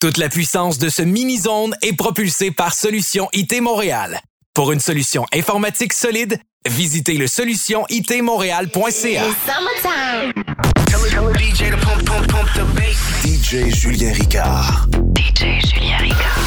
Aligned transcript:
Toute 0.00 0.16
la 0.16 0.28
puissance 0.28 0.78
de 0.78 0.90
ce 0.90 1.02
mini-zone 1.02 1.74
est 1.82 1.92
propulsée 1.92 2.52
par 2.52 2.72
Solution 2.72 3.28
IT 3.32 3.60
Montréal. 3.60 4.20
Pour 4.54 4.70
une 4.70 4.78
solution 4.78 5.26
informatique 5.34 5.92
solide, 5.92 6.38
visitez 6.68 7.14
le 7.14 7.26
solutionitmontréal.ca. 7.26 9.24
DJ 13.24 13.74
Julien 13.74 14.12
Ricard. 14.12 14.86
DJ 15.16 15.66
Julien 15.66 15.96
Ricard. 15.98 16.38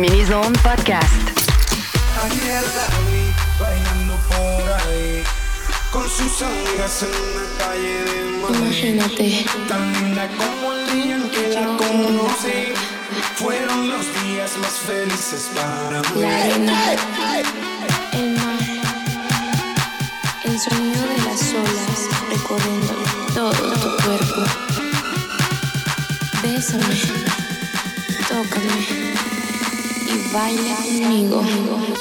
Minizón 0.00 0.54
Podcast. 0.62 1.12
Ayer 2.24 2.62
la 2.62 2.86
vi 3.04 3.34
bailando 3.60 4.16
por 4.28 4.72
ahí, 4.72 5.22
con 5.92 6.08
sus 6.08 6.40
amigas 6.40 7.02
en 7.02 7.10
la 7.36 7.44
calle 7.58 8.04
de 8.04 8.38
Madrid. 8.40 8.60
Imagínate. 8.62 9.46
Tan 9.68 9.92
linda 9.92 10.26
como 10.38 10.72
el 10.72 10.90
día 10.90 11.16
en 11.16 11.30
que 11.30 11.48
la 11.48 11.66
conocí. 11.76 12.72
Fueron 13.34 13.88
los 13.90 14.06
días 14.24 14.56
más 14.62 14.72
felices 14.72 15.50
para 15.54 16.00
mí. 16.00 16.22
La 16.22 16.44
arena, 16.44 16.92
el 18.12 18.30
mar, 18.36 18.58
el 20.44 20.58
sonido 20.60 21.02
de 21.08 21.18
las 21.26 21.42
olas 21.52 22.08
recorriendo 22.30 22.94
todo 23.34 23.72
tu 23.74 24.02
cuerpo. 24.02 24.44
Bésame, 26.42 26.96
tócame. 28.28 28.99
Baila 30.32 30.76
conmigo. 30.76 31.99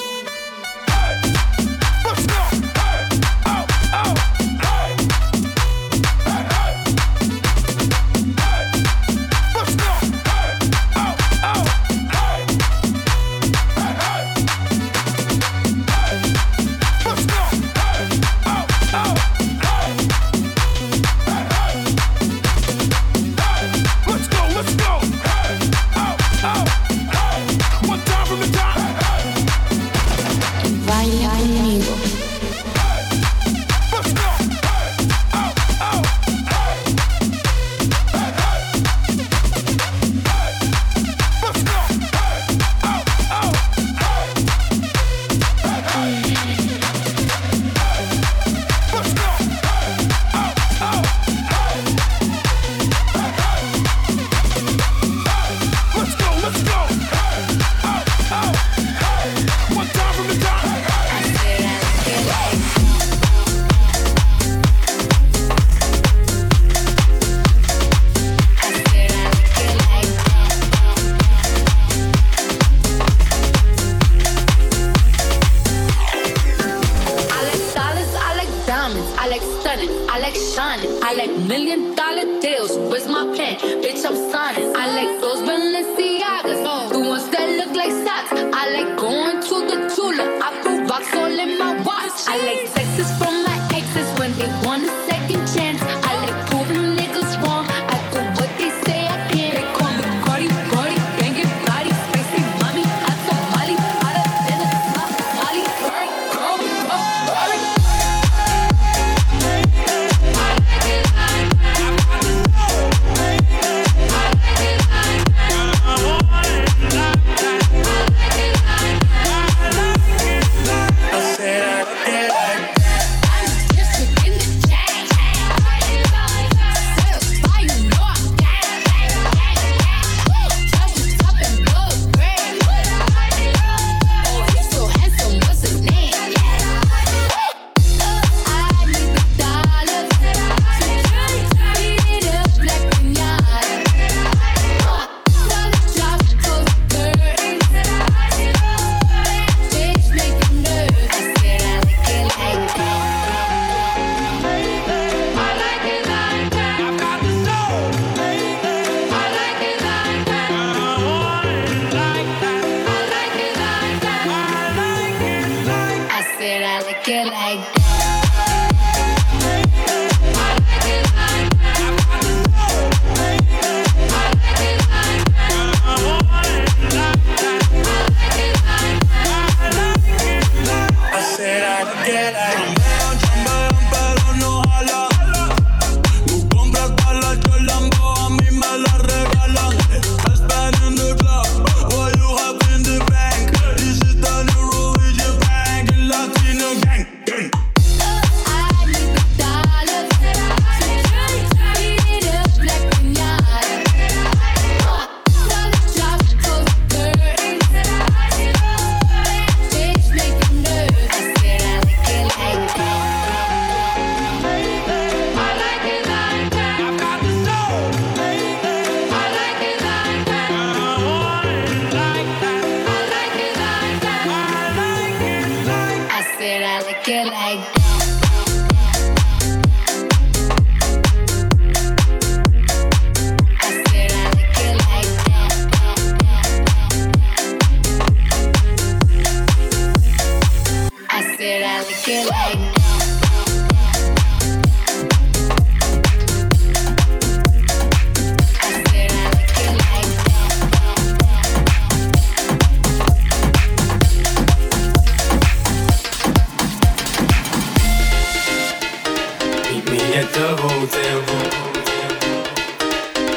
the 260.33 260.47
hotel. 260.61 261.19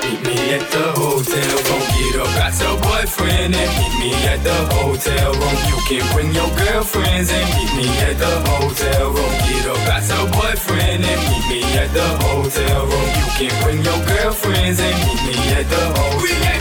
Meet 0.05 0.21
me 0.27 0.37
at 0.57 0.65
the 0.71 0.87
hotel 1.01 1.55
room. 1.67 1.83
Get 1.97 2.15
boyfriend 2.83 3.55
and 3.55 3.71
meet 3.79 3.95
me 4.01 4.11
at 4.27 4.41
the 4.45 4.59
hotel 4.75 5.33
room. 5.33 5.57
You 5.69 5.79
can 5.89 6.05
bring 6.13 6.33
your 6.33 6.51
girlfriends 6.57 7.31
and 7.31 7.47
meet 7.57 7.73
me 7.77 7.89
at 8.09 8.19
the 8.19 8.35
hotel 8.49 9.11
room. 9.11 9.33
Get 9.49 9.65
boyfriend 10.33 11.05
and 11.05 11.21
meet 11.29 11.45
me 11.51 11.61
at 11.79 11.91
the 11.93 12.09
hotel 12.25 12.87
room. 12.87 13.09
You 13.19 13.29
can 13.39 13.63
bring 13.63 13.81
your 13.83 14.01
girlfriends 14.07 14.81
and 14.81 14.97
meet 15.05 15.21
me 15.29 15.37
at 15.55 15.69
the 15.69 15.85
hotel 15.97 16.21
room. 16.21 16.52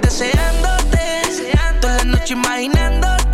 deseándote. 0.00 1.22
Toda 1.80 1.96
la 1.98 2.04
noche 2.04 2.34
imaginándote 2.34 3.25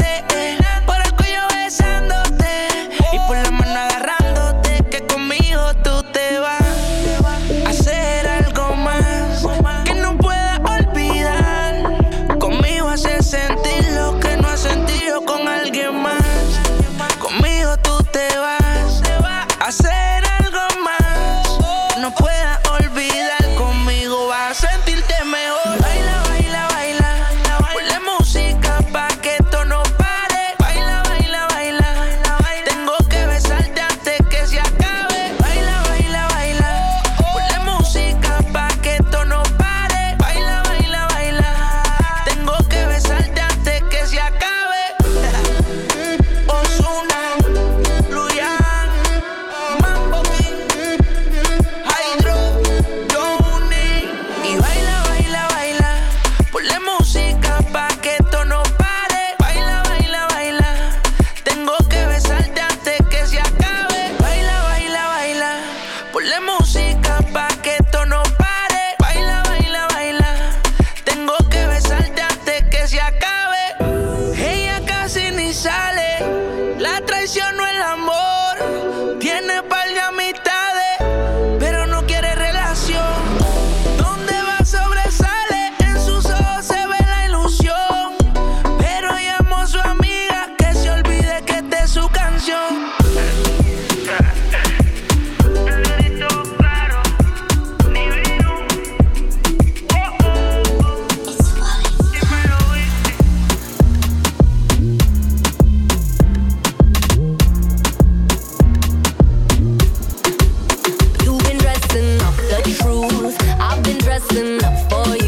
I've 113.04 113.82
been 113.82 113.98
dressing 113.98 114.62
up 114.62 114.90
for 114.90 115.16
you. 115.16 115.21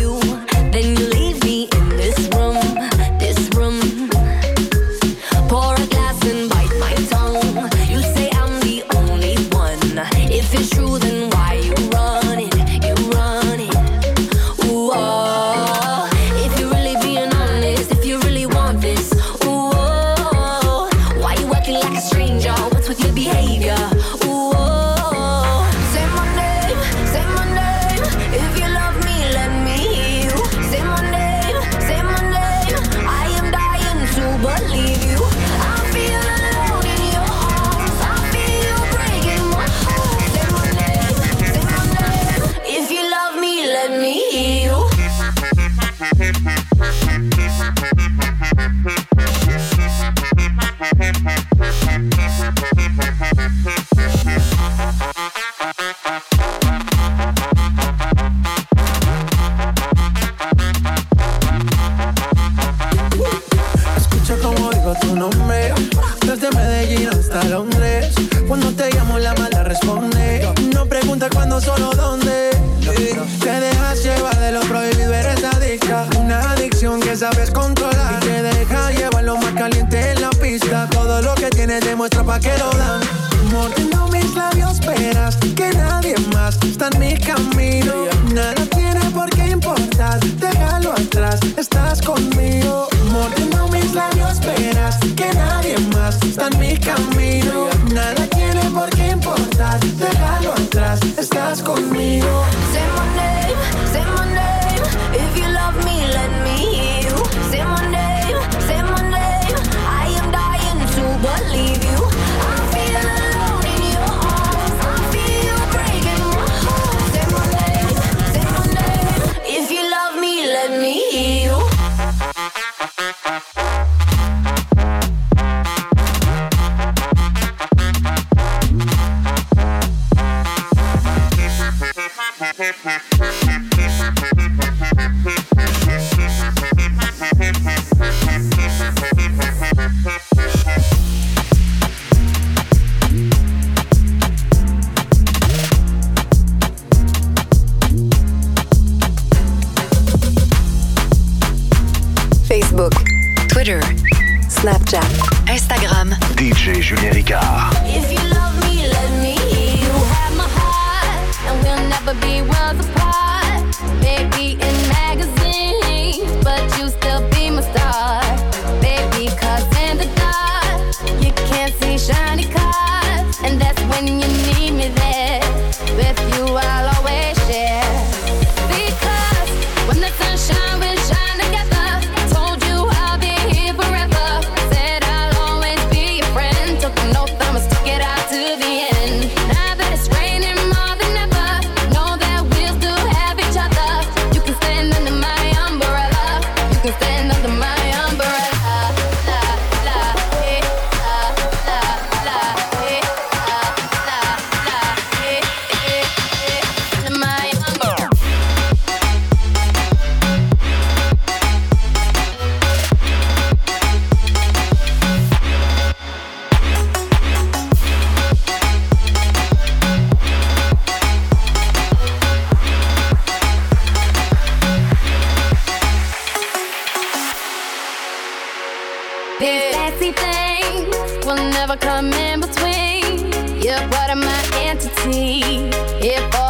fancy 229.94 230.12
things 230.12 231.26
will 231.26 231.36
never 231.36 231.76
come 231.76 232.12
in 232.12 232.40
between. 232.40 233.32
You're 233.62 233.78
part 233.88 234.10
of 234.10 234.18
my 234.18 234.42
entity. 234.54 235.70
If 236.00 236.43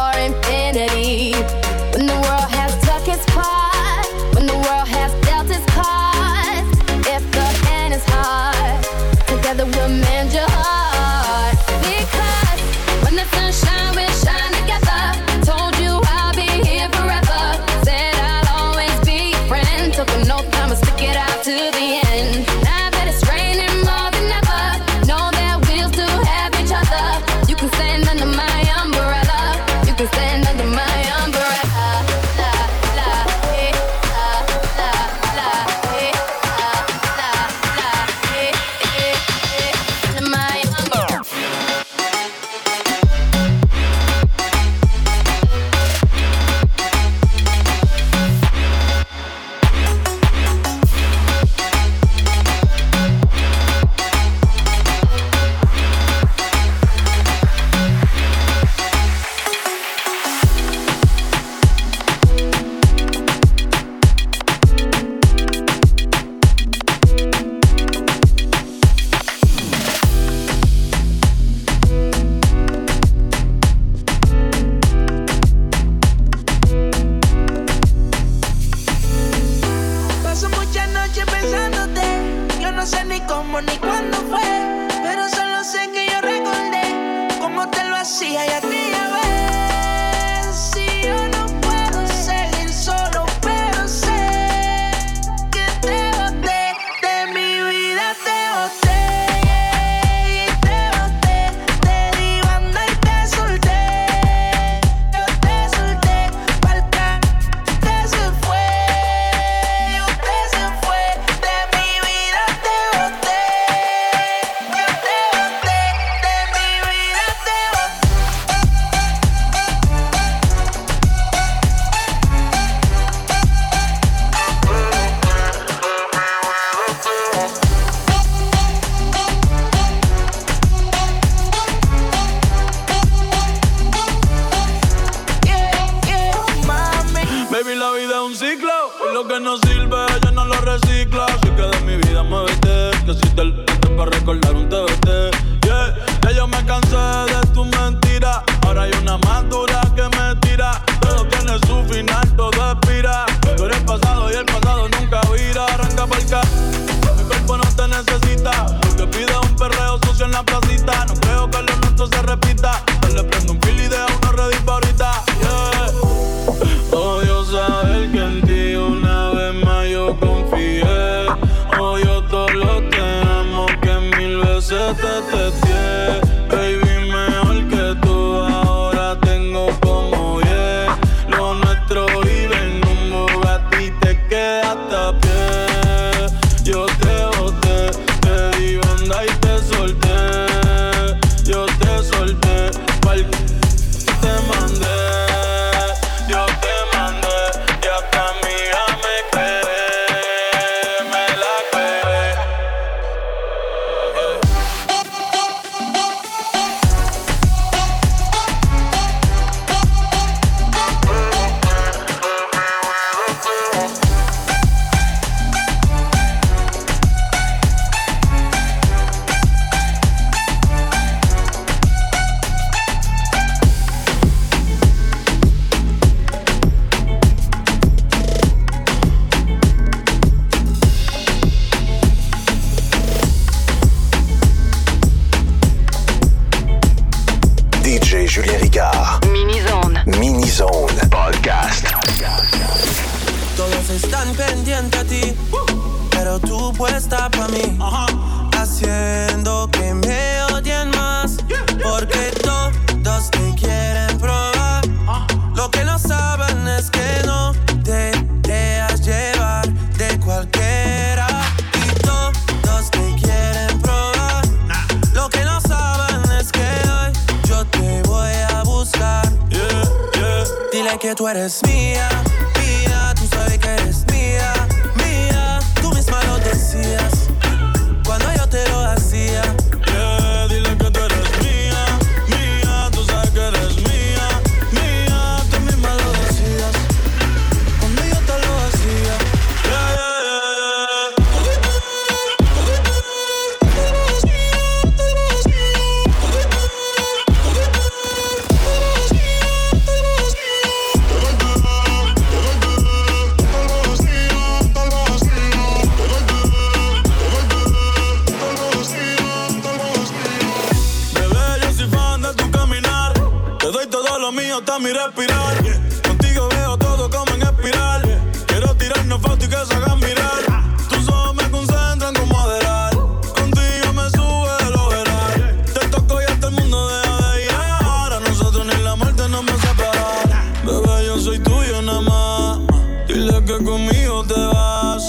tuyo 331.45 331.81
nada 331.81 332.01
más. 332.01 332.59
Dile 333.07 333.37
que 333.45 333.63
conmigo 333.63 334.23
te 334.27 334.39
vas. 334.53 335.03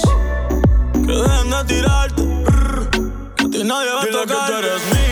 Que 0.93 1.13
dejen 1.23 1.51
de 1.51 1.65
tirarte. 1.67 2.23
brr, 2.23 2.91
Que 3.37 3.45
a 3.47 3.51
ti 3.51 3.65
nadie 3.65 3.91
va 3.97 4.01
a 4.03 4.05
Dile 4.05 4.21
que 4.21 4.27
tocar. 4.27 4.47
tú 4.51 4.53
eres 4.59 4.83
mía, 4.93 5.06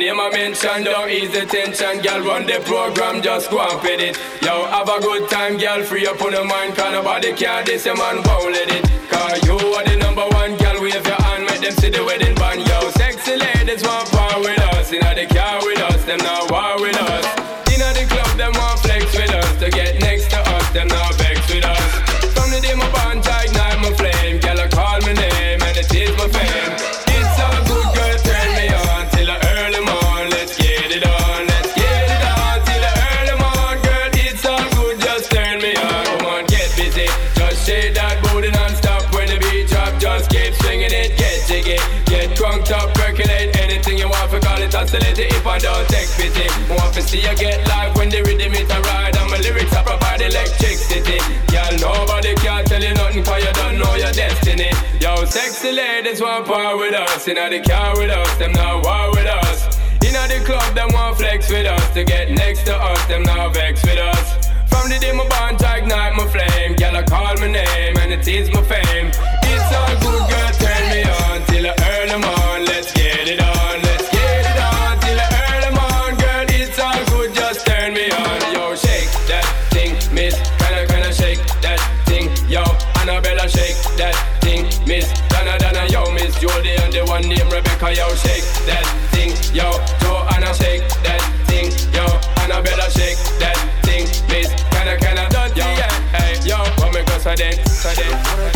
your 0.00 0.14
name 0.14 0.20
I 0.20 0.30
mention, 0.30 0.84
don't 0.84 1.10
ease 1.10 1.32
the 1.32 1.46
tension. 1.46 2.02
Girl, 2.02 2.20
run 2.20 2.46
the 2.46 2.60
program, 2.64 3.22
just 3.22 3.50
go 3.50 3.60
and 3.60 3.80
fit 3.80 4.00
it. 4.00 4.16
Yo, 4.42 4.66
have 4.66 4.88
a 4.88 5.00
good 5.00 5.28
time, 5.30 5.56
girl, 5.56 5.82
free 5.84 6.06
up 6.06 6.20
on 6.20 6.32
your 6.32 6.44
mind. 6.44 6.74
Cause 6.76 6.92
nobody 6.92 7.32
care, 7.32 7.64
this 7.64 7.86
your 7.86 7.96
man 7.96 8.16
won't 8.24 8.52
let 8.52 8.68
it. 8.68 8.84
Cause 9.08 9.40
you 9.46 9.56
are 9.56 9.84
the 9.84 9.96
number 9.96 10.26
one, 10.36 10.56
girl, 10.56 10.82
wave 10.82 11.06
your 11.06 11.22
hand, 11.22 11.44
make 11.46 11.60
them 11.60 11.72
see 11.72 11.90
the 11.90 12.04
wedding 12.04 12.34
band. 12.34 12.66
Yo, 12.66 12.90
sexy 12.90 13.36
ladies 13.36 13.82
want 13.82 14.10
power 14.10 14.40
with 14.40 14.60
us. 14.76 14.92
You 14.92 15.00
know 15.00 15.14
they 15.14 15.26
with 15.26 15.80
us, 15.80 16.04
them 16.04 16.18
not 16.18 16.50
war 16.50 16.80
with 16.80 16.96
us. 16.96 17.46
Know 17.76 17.92
the 17.92 18.06
club, 18.08 18.38
them 18.38 18.52
want 18.54 18.80
flex 18.80 19.04
with 19.14 19.30
us. 19.30 19.60
To 19.60 19.70
get 19.70 20.00
next 20.00 20.30
to 20.30 20.40
us, 20.40 20.70
them 20.72 20.88
not 20.88 21.14
I 45.56 45.58
don't 45.58 45.88
take 45.88 46.10
pity. 46.20 46.44
Want 46.68 46.92
to 46.92 47.00
see 47.00 47.22
you 47.24 47.34
get 47.34 47.66
live 47.66 47.96
when 47.96 48.10
the 48.10 48.20
rhythm 48.28 48.52
it 48.52 48.68
a 48.68 48.78
ride 48.92 49.16
and 49.16 49.30
my 49.30 49.38
lyrics 49.38 49.74
are 49.74 49.84
provide 49.84 50.20
electricity. 50.20 51.16
Girl, 51.48 51.72
nobody 51.80 52.34
can 52.34 52.62
tell 52.66 52.82
you 52.82 52.92
nothing 52.92 53.24
'cause 53.24 53.42
you 53.42 53.52
don't 53.54 53.78
know 53.78 53.94
your 53.94 54.12
destiny. 54.12 54.68
Yo, 55.00 55.24
sexy 55.24 55.72
ladies 55.72 56.20
want 56.20 56.44
power 56.44 56.76
with 56.76 56.92
us, 56.92 57.26
inna 57.26 57.48
the 57.48 57.60
car 57.60 57.96
with 57.96 58.10
us, 58.10 58.30
them 58.36 58.52
not 58.52 58.84
war 58.84 59.08
with 59.16 59.24
us. 59.24 59.58
Inna 60.06 60.28
the 60.28 60.40
club, 60.44 60.74
them 60.74 60.90
want 60.92 61.16
flex 61.16 61.48
with 61.48 61.64
us. 61.64 61.84
To 61.94 62.04
get 62.04 62.30
next 62.30 62.66
to 62.66 62.76
us, 62.76 63.00
them 63.06 63.22
not 63.22 63.54
vex 63.54 63.82
with 63.82 63.98
us. 63.98 64.26
From 64.68 64.90
the 64.90 64.98
day 64.98 65.12
my 65.12 65.24
bond 65.24 65.58
to 65.60 65.68
ignite 65.78 66.14
my 66.20 66.26
flame, 66.34 66.76
girl, 66.76 66.96
I 67.00 67.02
call 67.02 67.34
my 67.40 67.48
name 67.48 67.96
and 67.96 68.12
it 68.12 68.28
is 68.28 68.50
my 68.52 68.60
fame. 68.60 69.08
It's 69.52 69.72
all 69.78 69.94
good, 70.04 70.22
girl, 70.28 70.50
turn 70.60 70.84
me 70.92 71.00
on 71.20 71.38
till 71.48 71.66
I 71.66 71.74
earn 71.88 72.08
them 72.08 72.24
on. 72.24 72.45
Rebecca, 87.86 88.00
yo, 88.00 88.14
shake 88.16 88.44
that 88.66 88.84
thing, 89.12 89.30
yo. 89.54 89.70
Joanna, 90.00 90.52
shake 90.54 90.82
that 91.04 91.22
thing, 91.46 91.70
yo. 91.94 92.04
Annabella, 92.42 92.90
shake 92.90 93.18
that 93.38 93.56
thing, 93.84 94.06
miss. 94.28 94.50
Can 94.70 94.88
I, 94.88 94.96
can 94.96 95.18
I, 95.18 95.46
yo, 95.54 95.64
hey, 96.18 96.40
yo, 96.44 96.64
come 96.80 96.96
and 96.96 97.06
go, 97.06 97.18
so 97.18 97.34
then, 97.34 97.64
so 97.66 97.90
then. 97.94 98.55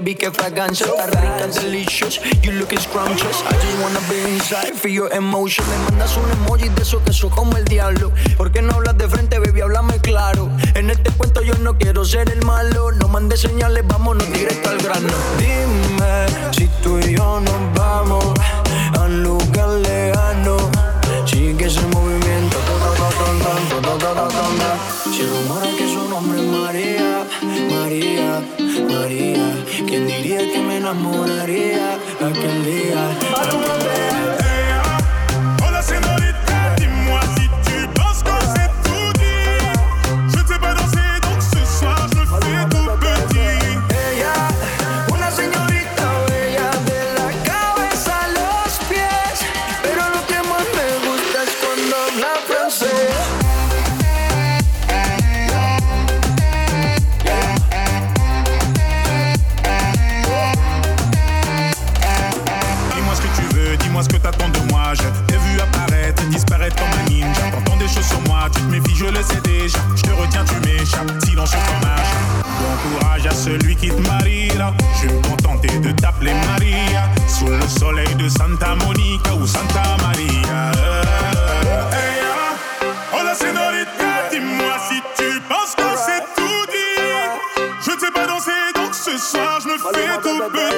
baby, 0.00 0.14
qué 0.14 0.30
fragancia 0.30 0.86
Está 0.86 1.06
rica, 1.06 1.46
delicious, 1.60 2.20
you 2.42 2.52
looking 2.52 2.78
scrumptious. 2.78 3.42
I 3.42 3.52
just 3.54 3.82
wanna 3.82 4.00
be 4.08 4.18
inside, 4.32 4.74
feel 4.74 4.92
your 4.92 5.12
emotion. 5.12 5.64
Me 5.68 5.76
mandas 5.90 6.16
un 6.16 6.30
emoji 6.30 6.68
de 6.68 6.82
eso 6.82 7.02
que 7.02 7.10
eso 7.10 7.28
como 7.30 7.56
el 7.56 7.64
diablo. 7.64 8.12
¿Por 8.36 8.52
qué 8.52 8.62
no 8.62 8.74
hablas 8.74 8.96
de 8.96 9.08
frente, 9.08 9.38
baby? 9.38 9.60
Háblame 9.60 9.98
claro. 10.00 10.50
En 10.74 10.90
este 10.90 11.10
cuento 11.10 11.42
yo 11.42 11.54
no 11.58 11.76
quiero 11.78 12.04
ser 12.04 12.30
el 12.30 12.44
malo. 12.44 12.92
No 12.92 13.08
mandes 13.08 13.40
señales, 13.40 13.84
vámonos 13.86 14.30
directo 14.32 14.70
al 14.70 14.78
grano. 14.78 15.08
Dime 15.38 16.52
si 16.52 16.68
tú 16.82 16.98
y 16.98 17.16
yo 17.16 17.40
nos 17.40 17.74
vamos 17.74 18.24
A 18.96 19.02
un 19.02 19.22
lugar 19.22 19.68
lejano. 19.68 20.56
Sigue 21.26 21.66
ese 21.66 21.80
movimiento 21.80 22.07
enamoraría 30.90 31.98
aquel 32.18 32.64
día. 32.64 33.27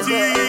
Yeah. 0.08 0.39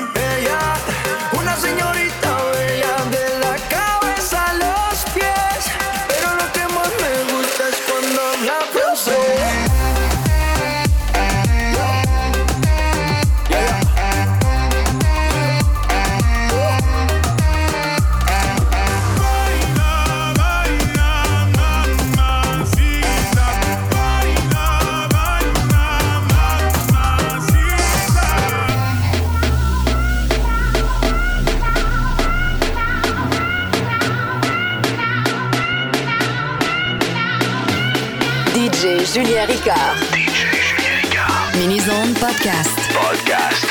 Julien 39.13 39.45
Ricard. 39.45 39.97
DJ 40.13 40.49
Julien 40.53 41.01
Ricard. 41.03 41.55
Mini 41.57 41.79
Zone 41.79 42.13
Podcast. 42.13 42.77
Podcast. 42.93 43.70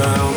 down. 0.00 0.29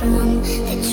from 0.00 0.12
the 0.42 0.89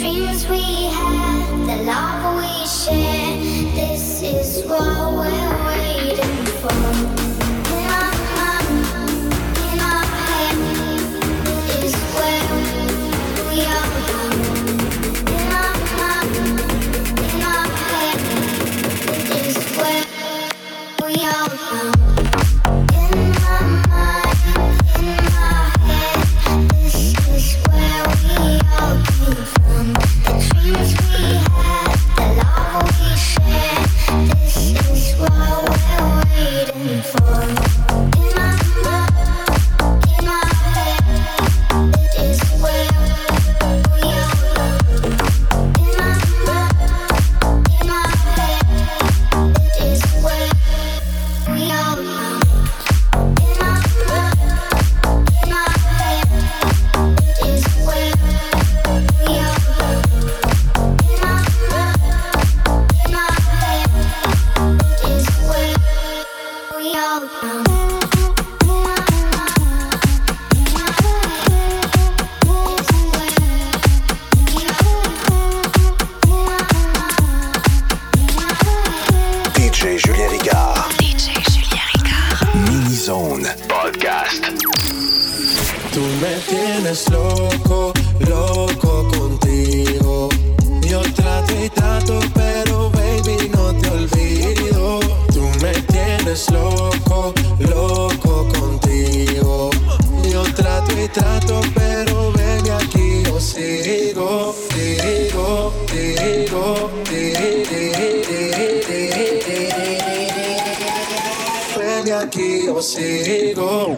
olha 112.12 112.28
que 112.28 112.68
você 112.70 113.52
errou. 113.52 113.98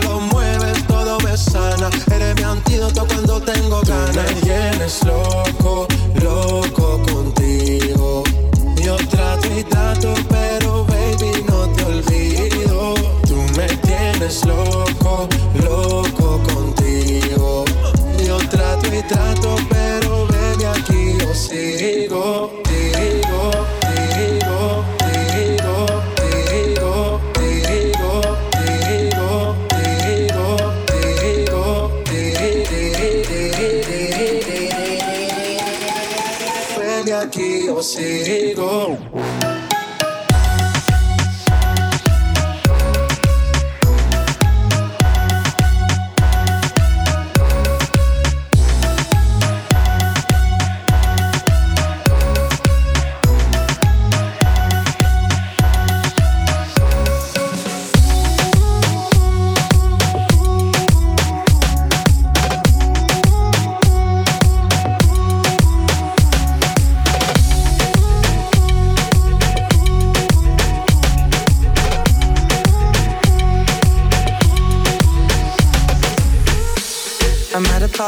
me 1.31 1.37
sana. 1.37 1.89
Eres 2.13 2.35
mi 2.35 2.43
antídoto 2.43 3.05
cuando 3.07 3.41
tengo 3.41 3.81
ganas. 3.81 4.13
Tú 4.13 4.35
me 4.35 4.41
tienes 4.41 5.03
loco, 5.05 5.87
loco 6.21 7.01
contigo. 7.03 8.23
Yo 8.83 8.97
trato 9.09 9.47
y 9.57 9.63
trato, 9.63 10.13
pero 10.29 10.85
baby, 10.85 11.43
no 11.47 11.69
te 11.69 11.85
olvido. 11.85 12.93
Tú 13.27 13.37
me 13.57 13.67
tienes 13.87 14.45
loco, 14.45 15.27
loco 15.63 16.41
contigo. 16.53 17.65
Yo 18.25 18.37
trato 18.49 18.87
y 18.93 19.01
trato, 19.03 19.55
você 37.81 38.49
ligou. 38.49 39.00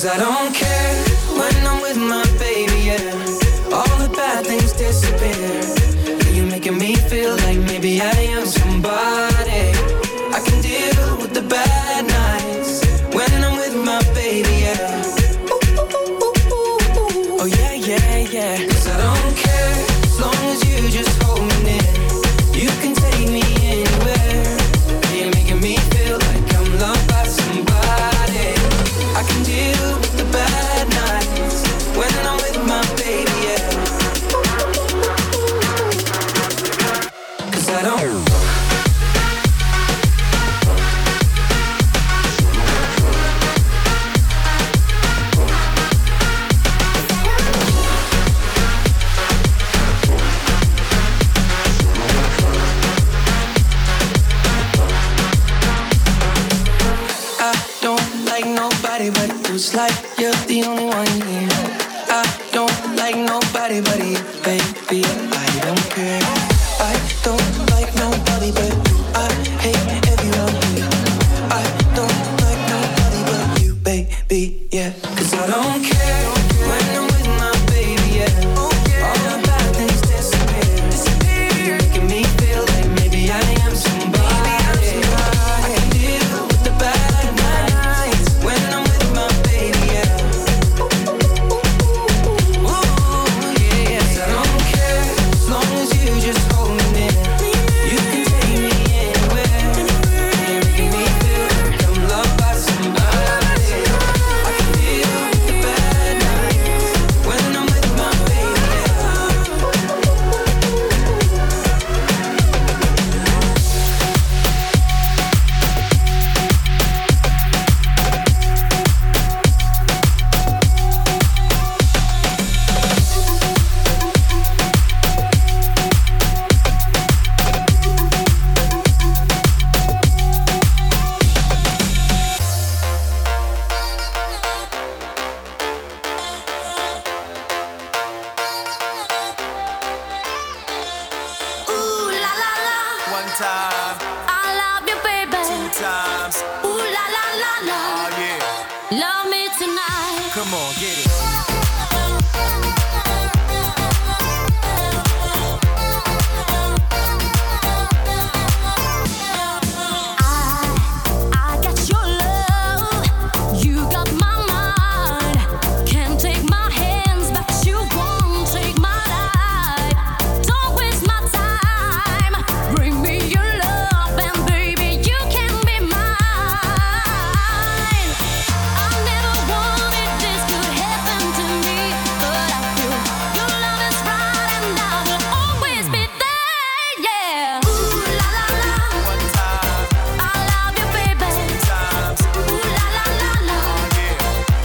Cause 0.00 0.08
I 0.08 0.16
don't 0.16 0.54
care 0.54 0.59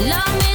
Love 0.01 0.39
me 0.39 0.54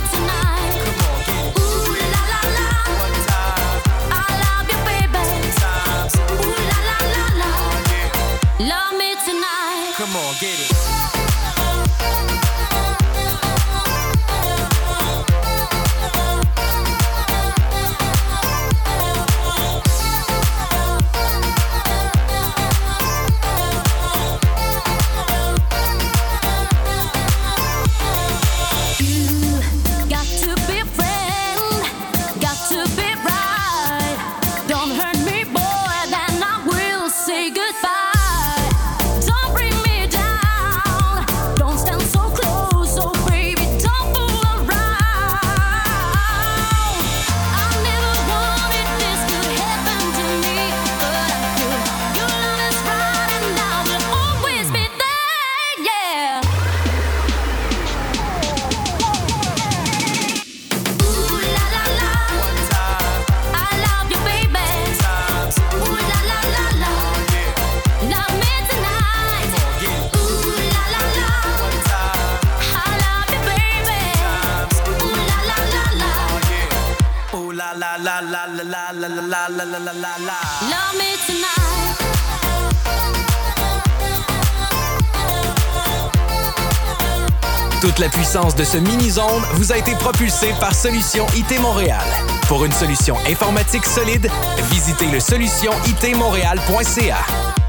De 88.30 88.62
ce 88.62 88.76
mini-zone 88.78 89.42
vous 89.54 89.72
a 89.72 89.76
été 89.76 89.92
propulsée 89.96 90.54
par 90.60 90.72
Solution 90.72 91.26
IT 91.34 91.60
Montréal. 91.60 91.98
Pour 92.46 92.64
une 92.64 92.70
solution 92.70 93.16
informatique 93.28 93.84
solide, 93.84 94.30
visitez 94.70 95.06
le 95.06 95.18
solutionitmontréal.ca. 95.18 97.16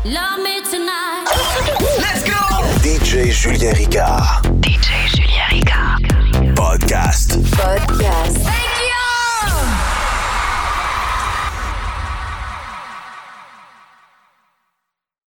Love 0.05 0.37
me 0.37 0.61
tonight. 0.69 1.27
Let's 1.97 2.23
go! 2.23 2.37
DJ 2.83 3.31
Julien 3.31 3.73
Ricard. 3.73 4.43
DJ 4.63 5.07
Julien 5.15 5.47
Ricard. 5.49 5.97
Podcast. 6.53 7.39
Podcast. 7.57 8.50